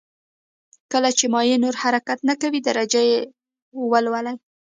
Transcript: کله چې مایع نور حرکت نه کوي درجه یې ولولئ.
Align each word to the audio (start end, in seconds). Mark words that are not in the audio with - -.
کله 0.91 1.09
چې 1.17 1.25
مایع 1.33 1.57
نور 1.63 1.75
حرکت 1.83 2.19
نه 2.29 2.33
کوي 2.41 2.59
درجه 2.67 3.01
یې 3.09 3.19
ولولئ. 3.91 4.35